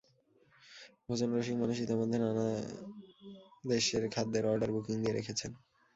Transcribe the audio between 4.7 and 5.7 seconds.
Booking দিয়ে রেখেছেন।